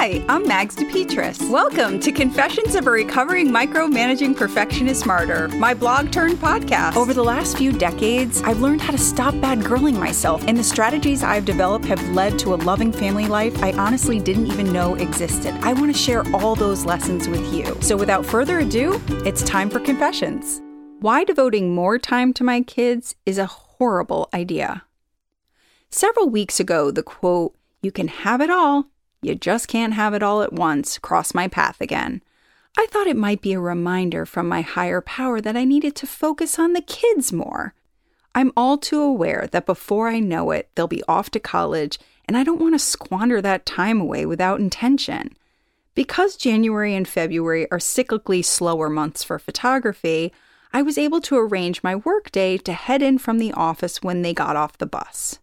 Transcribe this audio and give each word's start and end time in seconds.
Hi, 0.00 0.24
I'm 0.30 0.48
Mags 0.48 0.76
DePetris. 0.76 1.50
Welcome 1.50 2.00
to 2.00 2.10
Confessions 2.10 2.74
of 2.74 2.86
a 2.86 2.90
Recovering 2.90 3.48
Micromanaging 3.48 4.34
Perfectionist 4.34 5.04
Martyr, 5.04 5.48
my 5.48 5.74
blog 5.74 6.10
turned 6.10 6.38
podcast. 6.38 6.96
Over 6.96 7.12
the 7.12 7.22
last 7.22 7.58
few 7.58 7.70
decades, 7.70 8.40
I've 8.40 8.62
learned 8.62 8.80
how 8.80 8.92
to 8.92 8.98
stop 8.98 9.38
bad 9.42 9.58
girling 9.58 9.98
myself, 9.98 10.42
and 10.46 10.56
the 10.56 10.64
strategies 10.64 11.22
I've 11.22 11.44
developed 11.44 11.84
have 11.84 12.02
led 12.12 12.38
to 12.38 12.54
a 12.54 12.56
loving 12.56 12.92
family 12.92 13.26
life 13.26 13.62
I 13.62 13.72
honestly 13.72 14.18
didn't 14.18 14.46
even 14.46 14.72
know 14.72 14.94
existed. 14.94 15.52
I 15.60 15.74
want 15.74 15.92
to 15.94 16.02
share 16.02 16.24
all 16.34 16.54
those 16.54 16.86
lessons 16.86 17.28
with 17.28 17.52
you. 17.52 17.76
So 17.82 17.94
without 17.94 18.24
further 18.24 18.60
ado, 18.60 18.98
it's 19.26 19.42
time 19.42 19.68
for 19.68 19.80
Confessions. 19.80 20.62
Why 21.00 21.24
devoting 21.24 21.74
more 21.74 21.98
time 21.98 22.32
to 22.34 22.42
my 22.42 22.62
kids 22.62 23.16
is 23.26 23.36
a 23.36 23.44
horrible 23.44 24.30
idea. 24.32 24.84
Several 25.90 26.30
weeks 26.30 26.58
ago, 26.58 26.90
the 26.90 27.02
quote, 27.02 27.54
you 27.82 27.92
can 27.92 28.08
have 28.08 28.40
it 28.40 28.48
all, 28.48 28.86
you 29.22 29.34
just 29.34 29.68
can't 29.68 29.94
have 29.94 30.14
it 30.14 30.22
all 30.22 30.42
at 30.42 30.52
once 30.52 30.98
cross 30.98 31.34
my 31.34 31.48
path 31.48 31.80
again. 31.80 32.22
I 32.78 32.86
thought 32.86 33.06
it 33.06 33.16
might 33.16 33.42
be 33.42 33.52
a 33.52 33.60
reminder 33.60 34.24
from 34.24 34.48
my 34.48 34.60
higher 34.60 35.00
power 35.00 35.40
that 35.40 35.56
I 35.56 35.64
needed 35.64 35.96
to 35.96 36.06
focus 36.06 36.58
on 36.58 36.72
the 36.72 36.80
kids 36.80 37.32
more. 37.32 37.74
I'm 38.34 38.52
all 38.56 38.78
too 38.78 39.00
aware 39.00 39.48
that 39.50 39.66
before 39.66 40.08
I 40.08 40.20
know 40.20 40.52
it, 40.52 40.70
they'll 40.74 40.86
be 40.86 41.02
off 41.08 41.30
to 41.32 41.40
college, 41.40 41.98
and 42.26 42.36
I 42.36 42.44
don't 42.44 42.60
want 42.60 42.74
to 42.74 42.78
squander 42.78 43.42
that 43.42 43.66
time 43.66 44.00
away 44.00 44.24
without 44.24 44.60
intention. 44.60 45.36
Because 45.94 46.36
January 46.36 46.94
and 46.94 47.08
February 47.08 47.70
are 47.72 47.78
cyclically 47.78 48.44
slower 48.44 48.88
months 48.88 49.24
for 49.24 49.38
photography, 49.40 50.32
I 50.72 50.82
was 50.82 50.96
able 50.96 51.20
to 51.22 51.36
arrange 51.36 51.82
my 51.82 51.96
workday 51.96 52.56
to 52.58 52.72
head 52.72 53.02
in 53.02 53.18
from 53.18 53.38
the 53.38 53.52
office 53.52 54.00
when 54.00 54.22
they 54.22 54.32
got 54.32 54.54
off 54.54 54.78
the 54.78 54.86
bus. 54.86 55.40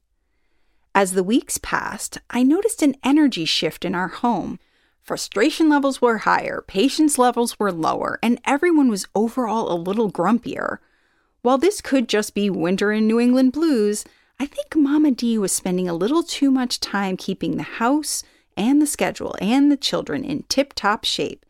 As 0.97 1.11
the 1.11 1.21
weeks 1.21 1.59
passed, 1.59 2.17
I 2.31 2.41
noticed 2.41 2.81
an 2.81 2.95
energy 3.03 3.45
shift 3.45 3.85
in 3.85 3.93
our 3.93 4.07
home. 4.07 4.57
Frustration 5.03 5.70
levels 5.70 6.01
were 6.01 6.17
higher, 6.17 6.63
patience 6.65 7.20
levels 7.20 7.59
were 7.59 7.71
lower, 7.71 8.17
and 8.23 8.41
everyone 8.45 8.89
was 8.89 9.05
overall 9.13 9.71
a 9.71 9.77
little 9.77 10.12
grumpier. 10.12 10.79
While 11.43 11.59
this 11.59 11.81
could 11.81 12.09
just 12.09 12.34
be 12.34 12.49
winter 12.49 12.91
in 12.91 13.05
New 13.05 13.20
England 13.20 13.51
blues, 13.51 14.05
I 14.39 14.48
think 14.48 14.76
Mama 14.76 15.12
D 15.12 15.37
was 15.37 15.51
spending 15.51 15.87
a 15.87 15.93
little 15.93 16.23
too 16.23 16.49
much 16.49 16.79
time 16.79 17.15
keeping 17.15 17.57
the 17.57 17.77
house 17.77 18.23
and 18.57 18.82
the 18.82 18.87
schedule 18.87 19.35
and 19.39 19.71
the 19.71 19.77
children 19.77 20.23
in 20.23 20.45
tip 20.49 20.73
top 20.73 21.04
shape. 21.05 21.45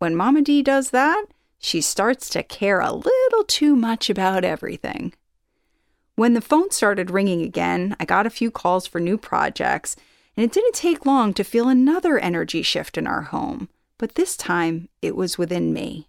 When 0.00 0.16
Mama 0.16 0.42
D 0.42 0.60
does 0.60 0.90
that, 0.90 1.26
she 1.56 1.80
starts 1.80 2.28
to 2.30 2.42
care 2.42 2.80
a 2.80 2.92
little 2.92 3.44
too 3.46 3.76
much 3.76 4.10
about 4.10 4.42
everything. 4.42 5.12
When 6.14 6.34
the 6.34 6.42
phone 6.42 6.70
started 6.70 7.10
ringing 7.10 7.42
again, 7.42 7.96
I 7.98 8.04
got 8.04 8.26
a 8.26 8.30
few 8.30 8.50
calls 8.50 8.86
for 8.86 9.00
new 9.00 9.16
projects, 9.16 9.96
and 10.36 10.44
it 10.44 10.52
didn't 10.52 10.74
take 10.74 11.06
long 11.06 11.32
to 11.34 11.44
feel 11.44 11.68
another 11.68 12.18
energy 12.18 12.62
shift 12.62 12.98
in 12.98 13.06
our 13.06 13.22
home, 13.22 13.68
but 13.96 14.14
this 14.14 14.36
time 14.36 14.88
it 15.00 15.16
was 15.16 15.38
within 15.38 15.72
me. 15.72 16.08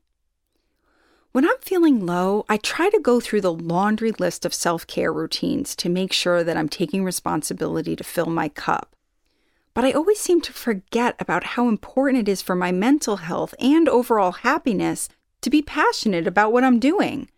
When 1.31 1.45
I'm 1.45 1.57
feeling 1.61 2.05
low, 2.05 2.45
I 2.47 2.57
try 2.57 2.89
to 2.89 2.99
go 2.99 3.19
through 3.19 3.41
the 3.41 3.53
laundry 3.53 4.11
list 4.11 4.45
of 4.45 4.53
self 4.53 4.85
care 4.85 5.11
routines 5.11 5.75
to 5.77 5.89
make 5.89 6.13
sure 6.13 6.43
that 6.43 6.57
I'm 6.57 6.69
taking 6.69 7.03
responsibility 7.03 7.95
to 7.95 8.03
fill 8.03 8.27
my 8.27 8.49
cup. 8.49 8.95
But 9.73 9.85
I 9.85 9.93
always 9.93 10.19
seem 10.19 10.41
to 10.41 10.53
forget 10.53 11.15
about 11.17 11.43
how 11.43 11.67
important 11.67 12.27
it 12.27 12.31
is 12.31 12.43
for 12.43 12.55
my 12.55 12.71
mental 12.71 13.17
health 13.17 13.55
and 13.57 13.89
overall 13.89 14.31
happiness 14.31 15.09
to 15.41 15.49
be 15.49 15.63
passionate 15.63 16.27
about 16.27 16.53
what 16.53 16.63
I'm 16.63 16.79
doing. 16.79 17.29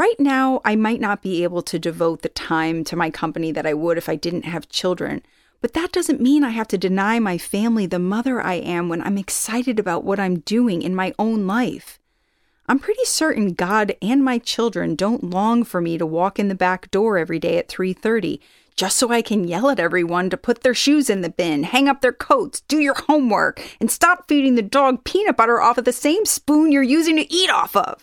Right 0.00 0.18
now, 0.18 0.62
I 0.64 0.76
might 0.76 0.98
not 0.98 1.20
be 1.20 1.42
able 1.42 1.60
to 1.60 1.78
devote 1.78 2.22
the 2.22 2.30
time 2.30 2.84
to 2.84 2.96
my 2.96 3.10
company 3.10 3.52
that 3.52 3.66
I 3.66 3.74
would 3.74 3.98
if 3.98 4.08
I 4.08 4.16
didn't 4.16 4.46
have 4.46 4.70
children, 4.70 5.22
but 5.60 5.74
that 5.74 5.92
doesn't 5.92 6.22
mean 6.22 6.42
I 6.42 6.52
have 6.52 6.68
to 6.68 6.78
deny 6.78 7.18
my 7.18 7.36
family 7.36 7.84
the 7.84 7.98
mother 7.98 8.40
I 8.40 8.54
am 8.54 8.88
when 8.88 9.02
I'm 9.02 9.18
excited 9.18 9.78
about 9.78 10.02
what 10.02 10.18
I'm 10.18 10.38
doing 10.38 10.80
in 10.80 10.94
my 10.94 11.12
own 11.18 11.46
life. 11.46 11.98
I'm 12.66 12.78
pretty 12.78 13.04
certain 13.04 13.52
God 13.52 13.94
and 14.00 14.24
my 14.24 14.38
children 14.38 14.94
don't 14.94 15.22
long 15.22 15.64
for 15.64 15.82
me 15.82 15.98
to 15.98 16.06
walk 16.06 16.38
in 16.38 16.48
the 16.48 16.54
back 16.54 16.90
door 16.90 17.18
every 17.18 17.38
day 17.38 17.58
at 17.58 17.68
3:30 17.68 18.40
just 18.74 18.96
so 18.96 19.10
I 19.10 19.20
can 19.20 19.46
yell 19.46 19.68
at 19.68 19.78
everyone 19.78 20.30
to 20.30 20.38
put 20.38 20.62
their 20.62 20.72
shoes 20.72 21.10
in 21.10 21.20
the 21.20 21.28
bin, 21.28 21.64
hang 21.64 21.88
up 21.90 22.00
their 22.00 22.14
coats, 22.14 22.62
do 22.62 22.78
your 22.78 22.94
homework, 22.94 23.60
and 23.78 23.90
stop 23.90 24.28
feeding 24.28 24.54
the 24.54 24.62
dog 24.62 25.04
peanut 25.04 25.36
butter 25.36 25.60
off 25.60 25.76
of 25.76 25.84
the 25.84 25.92
same 25.92 26.24
spoon 26.24 26.72
you're 26.72 26.82
using 26.82 27.16
to 27.16 27.30
eat 27.30 27.50
off 27.50 27.76
of. 27.76 28.02